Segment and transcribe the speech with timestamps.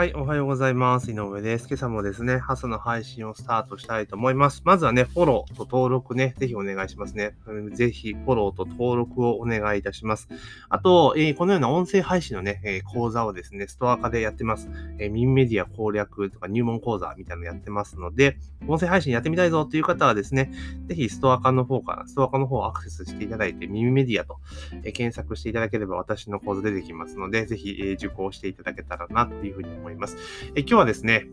[0.00, 1.10] はい、おはようございます。
[1.10, 1.68] 井上です。
[1.68, 4.62] 今朝もですね、朝の配信をスタートしたいと思います。
[4.64, 7.36] まずはね、フォローと登録ね、ぜひお願いしますね。
[7.74, 10.26] ぜひ、フォローと登録をお願いいたします。
[10.70, 14.70] あと、えー、このような音声配信のね、えー、講座をですね、ストア化でやってます。
[14.98, 18.38] えー、ミンメディア攻略とか入門講座みたいなのやってますので、
[18.68, 20.50] 音声配信やってみたいぞっていう方はですね、
[20.86, 24.38] ぜひストア化の方から、ストア化の方をアクセスしていただいて、ミンメディアと、
[24.82, 29.89] え検索していただければ私の講座出てきますので、ぜひ、え受講していただけたらなっていうふうに思います。
[29.90, 30.16] います
[30.54, 31.26] え今日はですね、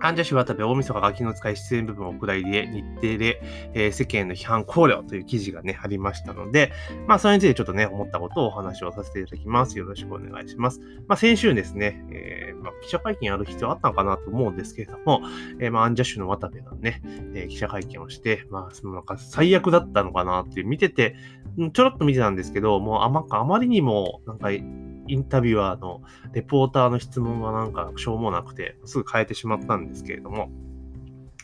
[0.00, 3.40] アンジャッシュ渡部大晦日ガキの使い出演部分を下りで日程で、
[3.74, 6.72] えー、世間の批判考慮という記事がね、ありましたので、
[7.06, 9.78] まあ、それについてちょっとね、思ったことをお話をさせていただきます。
[9.78, 10.80] よろしくお願いします。
[11.08, 15.22] まあ、先週ですね、えー、まあ、記者会見やる必要あったのかなと思うんですけれども、
[15.60, 17.02] えー、まあ、アンジャッシュの渡部がね、
[17.34, 21.16] え記者会見をして、まあ、そのなんか最悪だったのかなって、見てて、
[21.72, 24.50] ちょろっと見てたんですけど、もうあまあまりにも、なんか、
[25.08, 26.02] インタビュアーの
[26.32, 30.50] レポーターの質問がなんかしょうもなくて、すぐ変えてしまったんですけれども、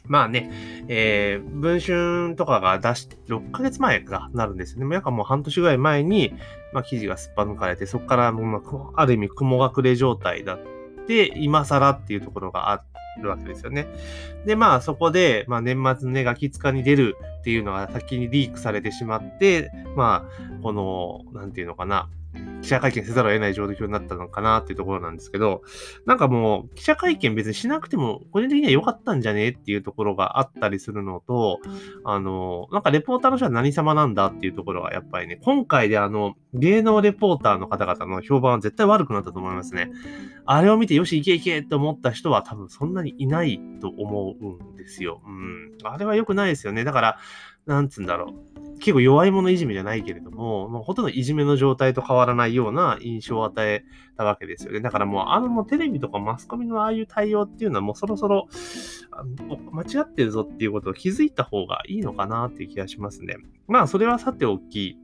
[0.06, 0.50] まあね、
[0.89, 4.95] えー、文春とかが出して、6ヶ月前がなるんですよね。
[4.95, 6.34] やかもう半年ぐらい前に、
[6.73, 8.62] まあ記事がすっぱ抜かれて、そこからもう、
[8.97, 10.58] ある意味雲隠れ状態だっ
[11.06, 12.84] て、今更っていうところがあ
[13.20, 13.86] るわけですよね。
[14.45, 22.08] で、まあそこで、まあ年末ね、ガキ使に出るっていうのが先にリークされてしまって、まあ、この、なんていうのかな、
[22.62, 25.62] 記者会見せざるを得ない状況になったのかなっていうところなんですけど、
[26.06, 31.61] なんかもう記者会見別にしなくても個人的には良かったんじゃねっていうところがあったりするのと、
[32.05, 39.91] あの、なんかレポーターの人は何様なんだっていうところはやっぱりね、今回であの、芸能レポーターの方々の評判は絶対悪くなったと思いますね。
[40.44, 45.20] あれを見てよし行け行けって思った人は多分そんなにいないと思うんですよ。
[45.27, 45.72] うん。
[45.83, 46.84] あれは良くないですよね。
[46.84, 47.19] だから、
[47.67, 48.52] なんつうんだろう。
[48.83, 53.84] 結構弱い者いじめじゃないけれども、もうほとんどいじめの状態と変わらないような印象を与え
[54.16, 54.80] たわけですよね。
[54.80, 58.48] だからもう、あのテレビとかマスコミのああいう対応っていうのはもうそろそろ
[59.70, 63.36] 間違ってるぞっていうことを気づいた方がいいのかなっていう気がしますね。
[63.68, 64.98] まあ、それはさておき、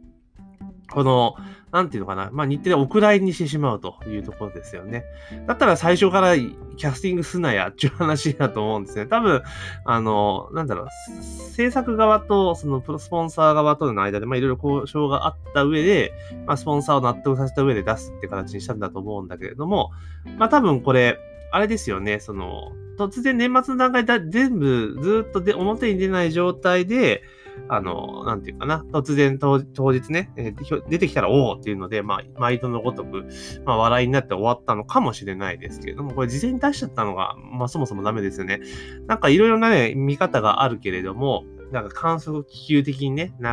[0.90, 1.34] この、
[1.70, 5.04] なんていうのかな、まあ、日程でお蔵入りにしてしまうというところですよね。
[5.46, 9.06] だったら最初からキャスティングすなやっていう話だと思うんですね。
[9.06, 9.42] 多分、
[9.84, 10.88] あの、なんだろう、
[11.22, 16.12] 制作側と、そのプロスポンサー側との間で、まあ、いろいろ交渉があった上で、
[16.46, 19.90] まあ、スポンサーを納得させた上で出すって形にしたんだと思うんだけれども、
[20.38, 21.18] まあ、多分これ、
[21.50, 27.22] あれですよね、その、突然年末の段階で全部ずっとで表に出ない状態で、
[27.68, 29.58] あの、なんていうかな、突然当
[29.92, 33.26] 日ね、えー、出てきたらおおっていうので、まあ、毎度のごとく、
[33.64, 38.60] まあ、笑いになって終わったのかもしれないですけれども、これ事前に出しちゃったのが、まあ、そもそもダメですよね。
[39.06, 43.46] なんかいろいろなね、見方があるけれども、なんか観測気球的にね、流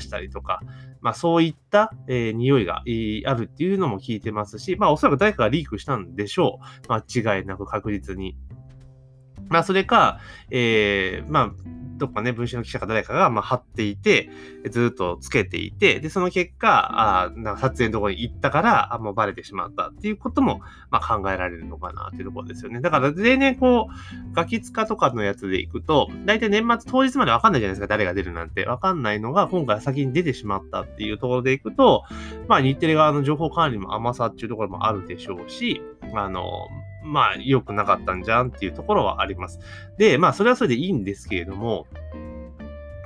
[0.00, 0.60] したりとか、
[1.00, 6.92] まあそういった、えー、匂いが、あるっていうのも聞いてますし、まあおそらく誰かがリークしたんでしょう。
[6.92, 8.36] 間違いなく確実に。
[9.52, 10.18] まあそれか、
[10.50, 11.52] えー、まあ
[12.02, 14.28] どっかね、文春の記者か誰かが、まあ、貼っていて、
[14.70, 22.80] ずっとつけていて、で、その結果、あなんか撮影のところに行ったから、あもうバレてしまったっていうことも、まあ、考えられるのかなっていうところですよね。
[22.80, 28.66] だから、例年こう、ガキ使とかのやつで行くと、大体年末当日までわかんないじゃないですか、誰が出るなんて。
[28.66, 32.02] わかんないのが、今回先に出てしまったっていうところで行くと、
[32.48, 35.80] まあ、日テレ側の情報管理も甘さっていうところもあるでしょうし、
[36.14, 36.68] あの、
[37.04, 39.60] まあ、良くなかったんじゃんっていうところはあります。
[39.98, 41.86] で、まあ、それはそれでいいんですけれども、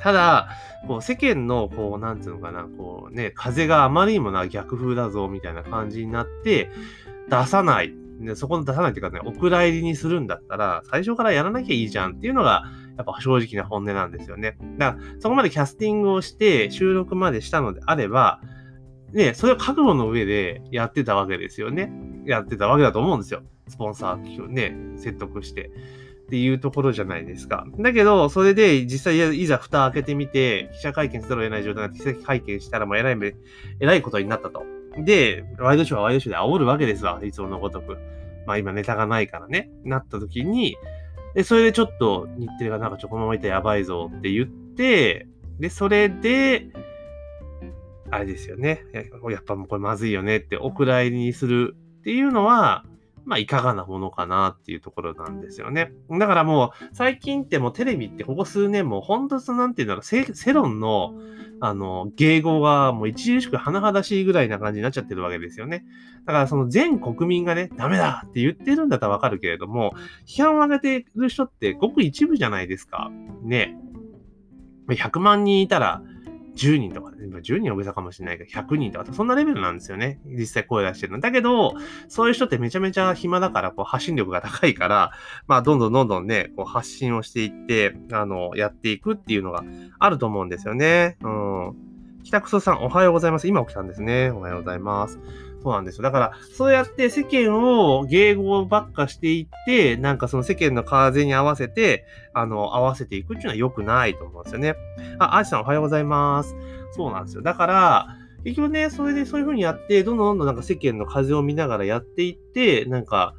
[0.00, 0.48] ただ、
[0.86, 6.70] こう世間の、こう、なんていうのかな、こうね、風があまりにもな逆風だぞ、みたいな感じになって、
[7.28, 7.92] 出さない。
[8.20, 12.64] でそこの出さないっていうかね、お蔵入りにするんだったら、最初からやらなきゃいいじゃんっていうのが、
[12.96, 14.56] やっぱ正直な本音なんですよね。
[14.78, 18.40] だから、そこまでキャスティングをして、収録までしたのであれば、
[19.12, 21.92] ね、それを覚悟の上でやってたわけですよね。
[22.26, 23.42] やってたわけだと思うんですよ。
[23.68, 25.70] スポンサーね、説得して。
[26.26, 27.66] っていうところじゃないですか。
[27.78, 33.36] だけど、それで実際いざ蓋開けてみて、記者会見せざるを得ない状態で記者会見したらもう偉い目、
[33.78, 34.64] 偉いことになったと。
[34.98, 37.20] で、ワイドショーはワイドショーで煽るわけですわ。
[37.22, 37.96] いつものごとく。
[38.44, 39.70] まあ今ネタがないからね。
[39.84, 40.76] なった時に、
[41.34, 45.28] で、それでちょっと日程がなんかちょこのままいたらやばいぞって言って、
[45.60, 46.70] で、それで、
[48.10, 48.84] あれですよね。
[48.92, 52.84] やっぱもうこれまずいよねってお蔵入りにするっていうのは、
[53.26, 55.92] まあ、いかがなものかなっていうところなんですよね。
[56.08, 61.12] だからもう、最近ってもうテレビってここ数年も、本当なんていうんだろう、世論の、
[61.60, 65.84] あの、迎合がもう著しく甚だしいぐらいな感じになっちゃってるわけですよね。
[66.24, 69.92] だからその全国民がね、ダメだって言ってるんだったらわかるけれども、
[70.24, 73.10] 批判を上げてる人ってごく一部じゃないですか。
[73.42, 73.76] ね。
[74.88, 76.00] 100万人いたら、
[76.56, 80.20] 10人とか、10人は上さかもしれないけど、100人とか、そんなレベルなんですよね。
[80.24, 81.20] 実際声出してるの。
[81.20, 81.74] だけど、
[82.08, 85.12] そういう人ってめちゃめちゃ暇だから、こう発信力が高いから、
[85.46, 89.62] まあ、どんどんどんどんね、こう発信をしていって、あの、やっていくっていうのが
[89.98, 91.18] あると思うんですよね。
[91.20, 91.76] うん。
[92.24, 93.46] 北クソさん、おはようございます。
[93.46, 94.30] 今起きたんですね。
[94.30, 95.20] おはようございます。
[95.66, 96.04] そうなんですよ。
[96.04, 102.04] だから、そうやって世間を迎合ばっかしていって、なんかその世間の風に合わせて、
[102.34, 104.76] あの、合わせていくっていうのは良くないと思うんですよね。
[105.18, 106.54] あ、アジさんおはようございます。
[106.92, 107.42] そうなんですよ。
[107.42, 108.06] だから、
[108.44, 113.34] 結局ね、それでそういう風にやって、どんどんどんどんなんか世間の風を見ながらやっていって、なんか、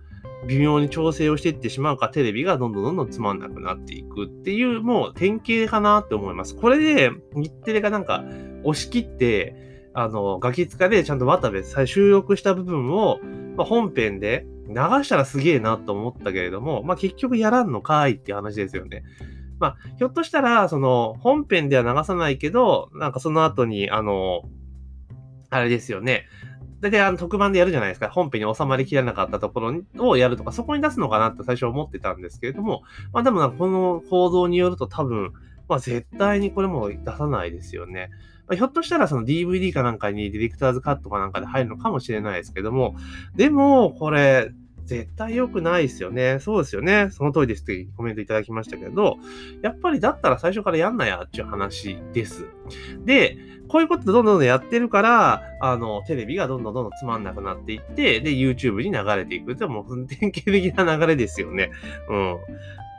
[0.50, 6.57] 微妙に調整をしていってしまうか、テレビがどんどんどんどんつまんなくなっていくっていう、もう典型かなって思います。
[6.57, 8.25] これで、日テレがなんか
[8.65, 9.67] 押し切って、
[9.99, 13.19] あの、ガキ使でちゃんと渡部再収録した部分を、
[13.55, 19.03] まあ、本編で流したらすげえなと思ったけれども、まあ、結局やらんのかいって話ですよね。
[19.57, 24.44] まあ、ひょっとしたら、その、本編では流さないけど、なんかその後に、あの、
[25.49, 26.27] あれですよね。
[26.79, 28.07] 大体あの特番でやるじゃないですか。
[28.11, 32.83] 本編に収まりきらなかったところをやるとか、そこに出すのかなって最初思ってたんですけれども、
[33.13, 35.33] まあでもなこの報道によると多分、
[35.67, 38.11] まあ絶対にこれも出さないですよね。
[38.47, 42.95] まあ、ひょっとしたらその DVD かなんかにディレクターズカットかなんかで入るのかもしれないですけども、
[43.35, 44.51] でも、これ、
[44.88, 46.39] 絶対良くないですよね。
[46.39, 47.09] そうですよね。
[47.11, 49.17] その通りですってコメントいただきましたけど、
[49.61, 52.45] やっぱりだったら最初からやんなやっていう話です。
[53.05, 61.69] で、こういうことどんどんどんやってるから、あの、テレビがどんどんどんどんつまんなくなっていって、で、YouTube に流れていくってもう典型的な流れですよね。
[62.09, 62.38] うん。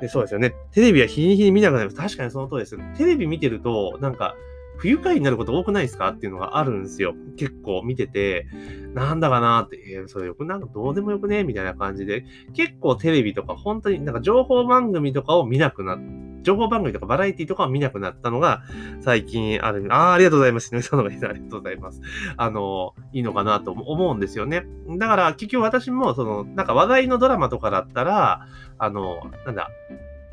[0.02, 0.52] で、そうですよね。
[0.72, 1.96] テレビは日に日に見なくなります。
[1.96, 2.76] 確かにその通りです。
[2.98, 4.34] テレビ見てると、なんか、
[4.78, 6.08] 不愉快になること多くないですか？
[6.08, 7.14] っていうのがあるんですよ。
[7.36, 8.46] 結構見てて、
[8.94, 11.44] なんだかなって、えー、それよくなんかどうでもよくね？
[11.44, 15.98] みたいな感じで、結構テレビとか本当になんか情報番組とかを見なくなっ
[16.42, 18.62] 情報番組とかバラエティとかを見なくなったのが
[19.00, 19.86] 最近ある。
[19.90, 20.74] ああ、ありがとうございます。
[20.74, 22.00] 井上さんのがありがとうございます。
[22.36, 24.64] あの、いいのかなと思うんですよね。
[24.98, 28.46] だから結局私もその、なんか話題のドラマとかだったら、
[28.78, 29.68] あの、なんだ、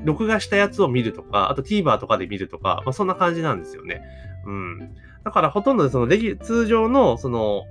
[0.03, 4.01] 録画したやつを見るとか、あと TVer とかで見るとか、まあ、そんな感じなんですよね。
[4.45, 4.95] うん。
[5.23, 6.07] だからほとんどその
[6.41, 7.63] 通常のその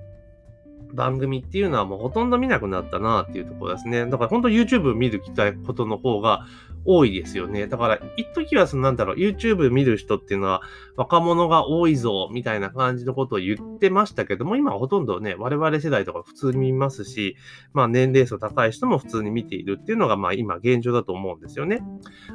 [0.93, 4.07] 番組っていうのはもうほとんど見なくなったなっていうところですね。
[4.07, 6.47] だから本当 YouTube 見る機会ことの方が
[6.85, 7.67] 多いですよね。
[7.67, 10.63] だから、一時はそのなんだろう、YouTube 見る人っていうのは
[10.97, 17.37] 若者が多いぞ、みたいな感じのことを言ってましたけども、今はほとんどね、我々世代とか普通に見ますし、
[17.73, 21.83] まあ年齢層高い人も普通に見ているっていうのがまあ今現状だと思うんですよね。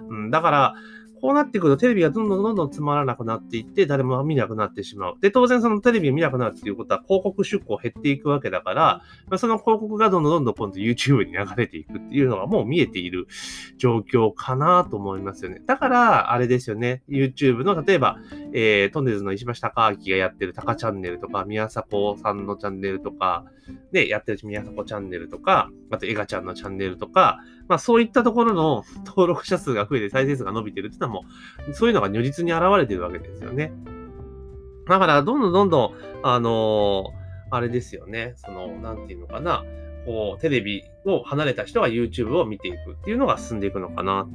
[0.09, 0.73] うん、だから、
[1.21, 5.15] こうなってくるとテレビがどんどんどんどんつまらなくなっていって、誰も見なくなってしまう。
[5.21, 13.27] で、当然そのテレビを見なくなるっていうことは広告出稿減っていくわけだから、まあ、その広告がどんどんどんどん今度 YouTube に流れていくっていうのがもう見えている
[13.77, 15.61] 状況かなと思いますよね。
[15.65, 17.03] だから、あれですよね。
[17.09, 18.19] YouTube の、例えば、
[18.53, 23.45] えー、トンネルズの石橋貴明がやってるタカチャンネルとか、宮迫さんのチャンネルとか、
[23.91, 27.39] で、やってる宮迫チャンネルとか、あとエガちゃんのチャンネルとか、
[27.69, 31.25] まあそういったところの登録者数が増えて再生数が伸びてるっていうのはも
[31.69, 33.71] う、そういうのが如実に現れてるわけですよね。
[34.87, 35.93] だから、どんどんどんどん、
[36.23, 38.33] あのー、あれですよね。
[38.37, 39.63] その、なんていうのかな。
[40.05, 44.27] こう、テレビを離れた人が YouTube を見ていくっていうのが進んでいくのかな。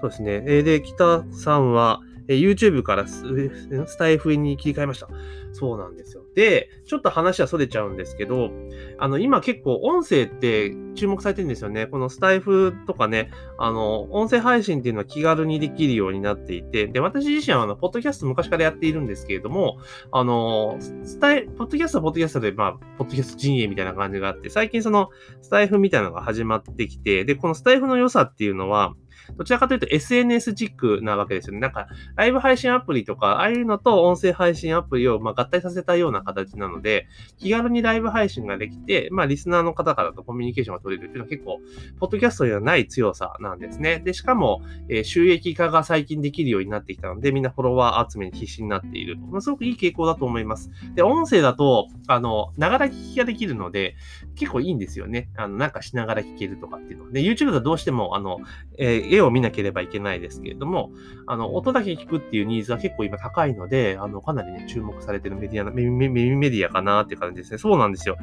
[0.00, 0.40] そうですね。
[0.40, 5.08] で、北さんは、え YouTube からスタイフに切り替えました。
[5.52, 6.22] そうなんですよ。
[6.34, 8.50] で、ちょっと話は逸れちゃうんですけど、
[8.98, 11.86] あの、今結構音声って注目されてるんですよね。
[11.86, 19.78] このスタイフとかね、あの、音声配信っていうのは気軽にできるようになっていて、で、私自身はあの、ポッドキャスト昔からやっているんですけれども、
[20.12, 25.08] あの、スタイ、ポッドキャストはポッドキャストで、まあ、ポッドキャスト陣営みたいな感じがあって、最近その、
[25.40, 28.94] スタイフみたいなのが始まってきて、で、このスタイフの良さっていうのは、
[29.36, 31.60] どちらかというと SNS チックなわけですよね。
[31.60, 41.58] なんか、ライブ配信アプリとか、ああいうのと音声配信アプリをま合体させたような形なので、気軽にライブ配信ができて、まあ、リスナーの方からとコミュニケーションが取れるっていうのは結構、
[41.98, 44.00] ポッドキャストにはない強さなんですね。
[44.04, 49.16] で、しかも、え、収益化が最近できるようになってきたので、みんなフォロワー集めに必死になっている。
[49.18, 50.70] まあ、すごくいい傾向だと思います。
[50.94, 53.96] で、音声だと、あの、ながら聞きができるので、
[54.34, 55.28] 結構いいんですよね。
[55.36, 57.12] あの、なんかしながら聞けるとかっていうの。
[57.12, 58.40] で、YouTube だとどうしても、あの、
[58.78, 60.92] えー、絵を見なければいけないですけれども、
[61.26, 67.58] あの、音だけ聞くっていうニーズは結構今高いので、あの、かなりね、注目されてるメディア、メメメディアかなっていう感じですね。
[67.58, 68.16] そうなんですよ。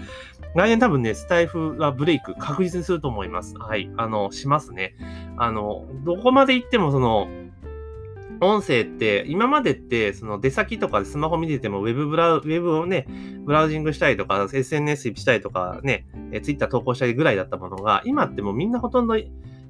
[0.55, 3.57] 来年多分ね、スタイフはブレイク確実にすると思います。
[3.57, 3.89] はい。
[3.97, 4.95] あの、しますね。
[5.37, 7.27] あの、どこまで行ってもその、
[8.41, 13.07] 音声って、今までって、その出先とかでスマホ見てても、ウェブブラウ、ウェブをね、
[13.45, 19.15] ブラウジングしたりとか、SNS したりとかね、え、ツイッター投稿したりぐらいだったものが、今ってもうみんなほとんど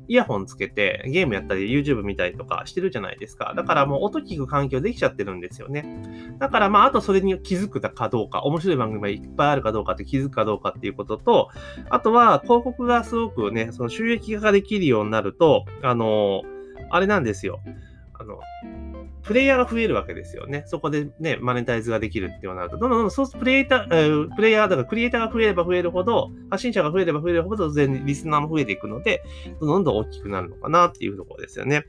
[0.07, 3.53] イヤホンつけてゲームやったり YouTube 見たりとかしてるじゃないですか。
[3.55, 5.85] だからもう音聞く環境できちゃってるんですよね。
[6.39, 11.49] だからまあ、あとそれに気づくかどうか、面白い番組がいっぱいあるかどうかって気づくかどうかっていうことと、
[11.89, 16.43] あとは広告がすごくね、その収益化ができるようになると、あの、
[16.89, 17.61] あれなんですよ。
[18.13, 18.39] あの、
[19.23, 20.63] プレイヤーが増えるわけですよね。
[20.67, 29.23] そこでね、マネタイズができるっていうなると、どんどんどんそうプレイヤー、えー、プレイヤー、だからクリエイターが増えれば増えるほど、発信者が増えれば増えるほど、全然リスナーも増えていくので、
[29.59, 31.85] どんどんどん大きくなるのかなっていうところですよね。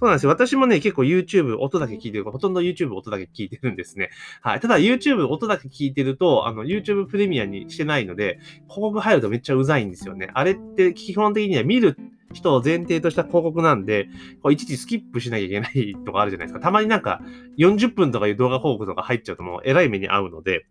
[0.00, 0.30] そうなんですよ。
[0.30, 4.10] 私もね、結構 YouTube 音だけ聞いてるかほとんど YouTube 音だけ聞いてるんですね。
[4.40, 4.60] はい。
[4.60, 10.30] ただ YouTube 音だけ聞いてると、あの、YouTube プレミアにしてないので、広告入るとめっちゃうざいんですよね。
[10.34, 11.96] あれって基本的には見る
[12.32, 14.08] 人を前提とした広告なんで、
[14.42, 16.60] こう一時スキップしなきゃいけない とかあるじゃないですか。
[16.60, 17.20] たまになんか
[17.58, 20.66] 40分とかいう動画広告とか入っちゃうともう偉い目に遭うので。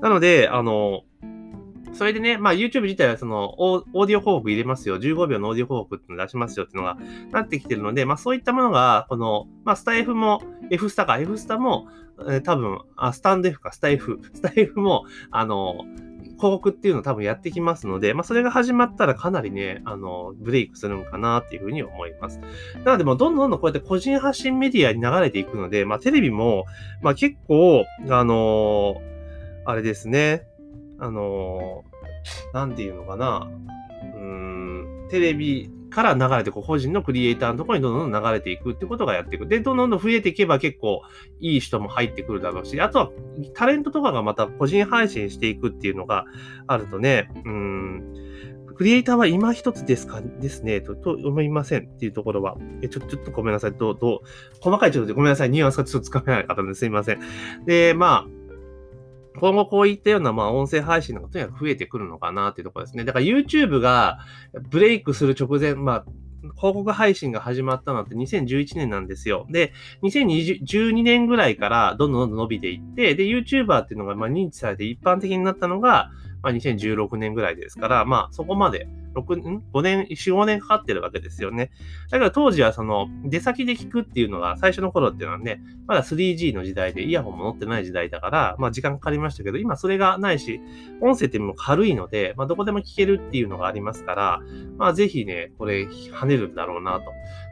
[0.00, 1.02] なので、あの、
[1.94, 4.98] それでね、まあ YouTube 自体はそのオーディオ広告入れますよ。
[4.98, 6.98] 15秒のオーディオ広告っての出しますよっていうのが
[7.30, 11.88] なってきてるので、まあそういったものが、この、まあスタイフも、F スタか、F スタも、
[12.20, 15.84] えー、多分あ、スタンド F か、スタイフ、スタイフも、あの、
[16.36, 22.40] 広告っていうのを多分やってきますので、まあ、それが始まったらかなりね、あの、ブレイクするんかなっていうふうに思います。
[22.84, 26.64] なので、もどんどんどんどんこうやって個人発信メディアに流れていくので、まあ、テレビも、
[27.02, 29.00] まあ、結構、あの、
[29.64, 30.46] あれですね、
[30.98, 33.48] あのー、なんていうのかな、
[34.14, 39.46] うーん、テレビから流れて、こう、個人のクリエイターのところにどんどん流れていくってことがやっていく。
[39.46, 41.02] で、どんどん増えていけば結構
[41.40, 43.10] いい人も入ってくるだろうし、あとは
[43.54, 46.24] タレントとかがまた個人配信していくっていうのが
[46.66, 48.02] あるとね、うん、
[48.74, 53.72] クリエイターは今一つですかですね、と、と思いませんっていうところは、え、ちょ、ちょっとごめんなさい。
[53.72, 54.18] どう、どう、
[54.60, 55.50] 細かいちょっとごめんなさい。
[55.50, 57.20] ニュアンスがちょっとつかめない方ですいません。
[57.66, 58.43] で、まあ、
[59.40, 63.04] 今後こういったような、まあ、音声配信がとにかく増えてくるのかなっていうところですね。
[63.04, 64.18] だから YouTube が
[64.70, 66.04] ブレイクする直前、まあ、
[66.56, 69.46] 広告配信が始まったのって2011年なんですよ。
[69.50, 69.72] で、
[70.02, 76.10] 2012年ぐらいからどんどんどんどん伸びていって、で、YouTuber っていうのがま認知されて一般的になったのが、
[76.42, 81.70] まあ、2016年ぐらいですから、まあ、そこまで6、ん ?5 年、4、5年かかってるわけですよね。
[82.10, 90.60] だから当時はその出先で聞くっていうのが最初の頃っていうのはね、まだ 3G の時代でイヤホンも載ってない時代だから、まあ時間かかりましたけど、今それがないし、
[91.00, 94.40] 音声ってもう軽いので、まあどこでも聞けるっていうのがありますから、
[94.78, 96.98] まあぜひね、これ跳ねるんだろうなと。
[97.00, 97.04] だ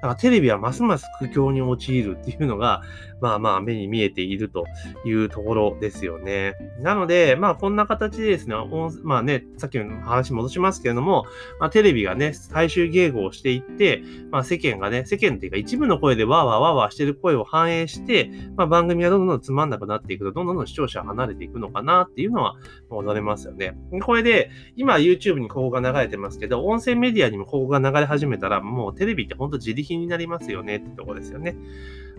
[0.03, 2.83] からテレビはますます苦境に陥るっていうのが、
[3.21, 4.65] まあまあ目に見えていると
[5.05, 6.55] いうところですよね。
[6.81, 8.57] なので、まあこんな形でですね、
[9.05, 11.25] まあね、さっきの話戻しますけれども、
[11.61, 22.57] まあ、テレビがね、最終迎合をしていって、まあ、世間がね、世間っていうか一部の声でわーわーわーわーしてる声を反映して、まあ、番組がどんどんつまんなくなっていくと、どんどん視聴者離れていくのかなっていうのは
[22.91, 23.77] 思れますよね。
[24.03, 31.57] これで、今 YouTube に広告が流れてますけど、音声メディアにも広告が流れ始めたら、もうテレビって本当自力になりますよねってとこですよね。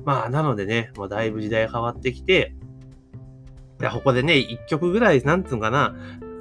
[0.06, 2.56] まあ、なのでね、もうだいぶ時代変わってきて、
[3.92, 5.96] ここでね、一曲ぐらい、なんつうのかな、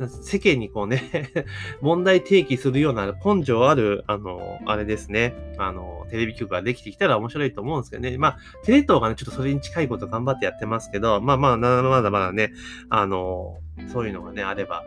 [0.08, 1.30] 世間にこうね
[1.80, 8.16] 問題提起するような根性ある、あの、あれですね、あの、テレビ局ができてきたら面白いと思うんですけどね。
[8.18, 12.52] まあ、テレ東がね、ちょっとそれに近いこと頑張ってやってますけど、まあまあ、まだまだね、
[12.88, 13.58] あの、
[13.92, 14.84] そういうのがね、あれば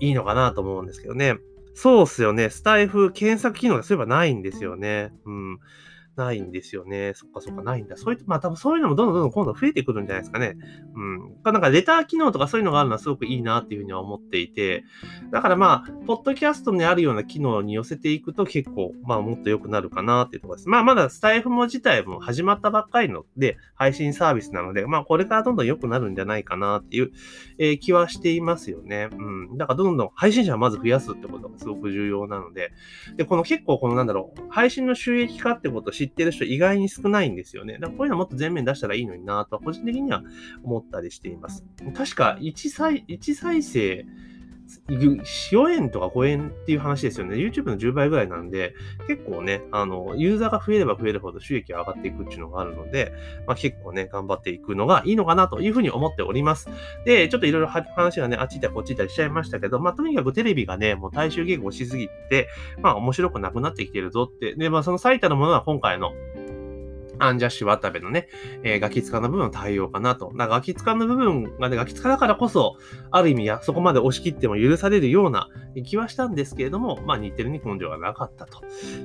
[0.00, 1.36] いいのかなと思うんですけどね。
[1.74, 2.50] そうっすよね。
[2.50, 5.12] スタイフ検索機能がそういえばないんですよね。
[5.24, 5.58] うん。
[6.16, 7.12] ないんですよね。
[7.14, 7.96] そっかそっか、ないんだ。
[7.96, 10.56] そういう、まあ多分そういうのもどんどんどんどん今度増えてくるんじゃないですかね。
[10.94, 11.36] うん。
[11.44, 14.84] なんかレター機能とかそういうのがあるのはすごくいいなっていうふうには思っていて、
[15.30, 20.68] だからまあ、ポッドキャストにあるような機能に寄せていくと結構、まあもっと良くなるかなっていうところです。
[20.68, 27.12] まあまだスタイフも自体も始まったばっかりので、配信サービスなので、まあこれからどんどん良くなるんじゃないかなっていう、
[27.58, 29.08] えー、気はしていますよね。
[29.12, 29.56] うん。
[29.56, 32.72] だからどんどん配信者をまず増やすってことがすごく重要なので、
[33.16, 37.74] で、この結構このなんだろう、配信の収益化ってことを知ってる人意外に少ないんですよね。
[37.74, 40.22] だからこういうのもっと前面出したらいいのになと、個人的には
[40.62, 41.64] 思ったりしています。
[41.94, 44.04] 確か1再、1再生、
[44.88, 47.36] 4円とか5円っていう話ですよね。
[47.36, 48.74] YouTube の10倍ぐらいなんで、
[49.06, 53.12] 結構ね、あの、ユーザーが増えれば増えるほど収益が上がっていくっていうのがあるので、
[53.46, 56.68] まあ、結構ね、頑張っていくのがいいのかなというふうに思っております。
[57.04, 62.48] で、ちょっといろいろ話がね、あっち行ったりこっち行ったりしちゃいましたけど、まあ、とにかくテレビがね、もう大衆迎合しすぎて、
[62.80, 64.54] まあ、面白くなくなってきてるぞって。
[64.54, 66.12] で、まあ、その最たるものは今回の
[67.22, 68.28] アンジャッシュ渡部のね、
[68.62, 70.32] えー、ガキ使の部分の対応かなと。
[70.34, 72.76] ガキ使の部分がね、ガキ使だからこそ、
[73.10, 75.48] ある意味や、そこまで押し切っても許されるような
[75.84, 78.62] 気はしたんですけれども、まあ、似てるに根性がなかったと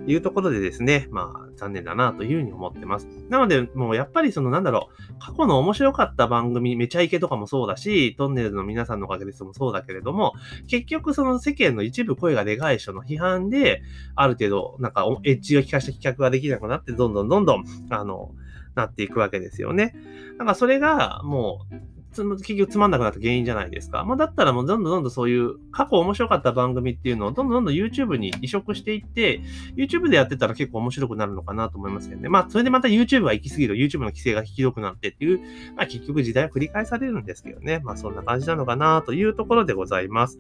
[0.08, 3.08] いうところでですね、まあ、残念だなというふうに思ってます。
[3.30, 10.34] なので、もうやっぱりその、なんだろう、過去の面白かった番組、めちゃイケとかもそうだし、トンネルズの皆さんのおかげですもそうだけれども、
[10.68, 13.82] 結局その世間の一部声がでかい人の批判で、
[14.16, 18.32] ある程度、なんか、エッジを効かした企画ができなくなって、どんどんどんどん、あの、の
[18.76, 19.94] なっていくわけですよね。
[20.38, 24.04] なんかそれがもう結局つまんなくなった原因じゃないですか。
[24.04, 29.42] まあ、だったらもうどんどんどんどんそういう過去面白かった番組っていうのをどんどんどんどん YouTube に移植していって、
[29.76, 32.30] YouTube でやってたら結構面白くなるのかなと思いますけどね。
[32.30, 35.40] まあ、それでまた YouTube が行き過ぎると YouTube の規制がひどくなってっていう、
[35.76, 37.80] まあ、結局時代は繰り返されるんですけどね。
[37.84, 40.40] まあ、そんな感じなのかなというところでございます。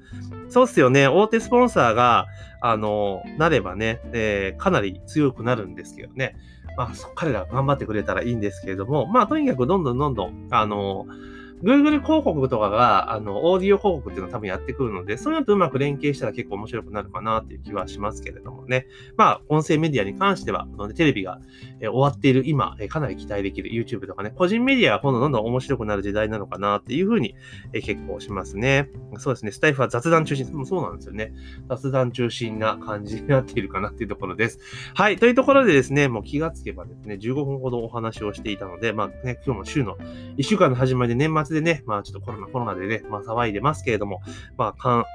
[0.50, 1.08] そうっすよね。
[1.08, 2.26] 大手スポンサーが、
[2.62, 6.36] あの、なればね、えー、かなり強くなるんですけどね。
[6.78, 11.08] まあ、彼らが頑張ってくれたらいいんですけれども、まあ、とにかくどんどんどんどん、あの、
[11.64, 18.88] Google 広告とかが、あの、オーディオ広告っていうのを多分やってくるので、そのとうまく連携したら結構面白くなるかなっていう気はしますけれどもね。
[19.16, 21.40] まあ、音声メディアに関しては、テレビが、
[21.80, 27.36] え終わっている今、えかなり期待できる YouTube とかね、個人メディアが今度どんどん面白くなる時代なのかなっていうふうに、
[27.74, 28.90] え結構しますね。
[29.18, 29.52] そうですね。
[29.52, 31.34] スタイフは雑談中心、もそうなんですよね。
[31.70, 34.60] 雑談中心な感じになっているかなっていうところです。
[34.94, 35.18] はい。
[35.18, 39.98] というところでですね、もう気がつけばですね、15分ほどお話をしていたので、まあね、今日も週の
[40.38, 44.22] 1週間の始まりで年末でね、まあちょっとコロナ、コロナでね、まあ騒いでますけれども、
[44.58, 45.06] まあ、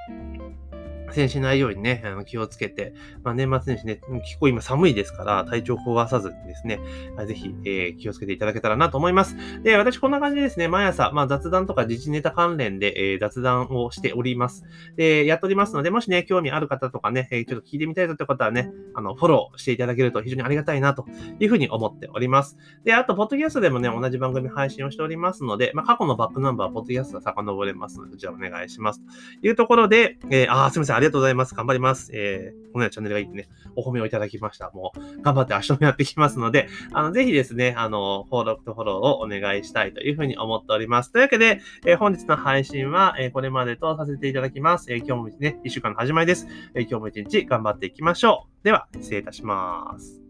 [1.13, 6.81] かん、戦しないようにね、あの気をつけて、まあ、年末年始ね、結構今寒いですから、体調壊さずにですね、
[7.27, 9.37] ぜひ、えー、気をつけていただけたらなと思います。
[9.63, 14.65] で、私こんな感じでですね、毎朝、まあ、雑談とか自治ネタ関連で、えー、雑談をしております。
[14.97, 21.07] で、やっておりますので、もしね、興味ある方とかね、え、ちょっと聞いてみたいという方はね、あの、フォローしていただけると非常にありがたいなと
[21.39, 22.57] いうふうに思っております。
[22.85, 29.01] で、あと、ポッドキャストでもね、同じ番組配信をしておりますので、まあ、過去のバックナンバー、ポッドキャストが遡れますので、こちらお願いします。
[29.41, 31.55] というところで、えー、あ、すみません、ありがとうございます。
[31.57, 32.13] 頑張ります。
[32.15, 34.71] えー、このようなチャンネルがいいってね、お褒めをいただきました。
[34.71, 41.11] もう、頑張って明日もやってきますので、あの、ぜひですね、あの、登録とフォローをお願いしたいというふうに思っております。
[41.11, 44.93] というわけで、えー、本日の配信は、えー、これまでとさせていただきます。
[44.93, 46.47] えー、今日もね、一週間の始まりです。
[46.77, 48.65] えー、今日も一日頑張っていきましょう。
[48.65, 50.22] では、失礼いたします。